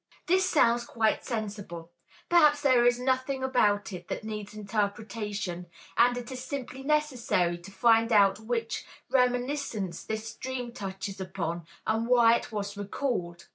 This 0.25 0.49
sounds 0.49 0.83
quite 0.83 1.23
sensible; 1.23 1.91
perhaps 2.27 2.61
there 2.61 2.87
is 2.87 2.99
nothing 2.99 3.43
about 3.43 3.93
it 3.93 4.07
that 4.07 4.23
needs 4.23 4.55
interpretation, 4.55 5.67
and 5.95 6.17
it 6.17 6.31
is 6.31 6.43
simply 6.43 6.81
necessary 6.81 7.55
to 7.59 7.69
find 7.69 8.11
out 8.11 8.39
which 8.39 8.83
reminiscence 9.11 10.03
this 10.03 10.33
dream 10.33 10.71
touches 10.71 11.21
upon 11.21 11.67
and 11.85 12.07
why 12.07 12.35
it 12.35 12.51
was 12.51 12.75
recalled. 12.75 13.45